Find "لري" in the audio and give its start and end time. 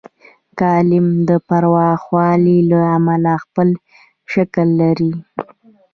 4.81-5.11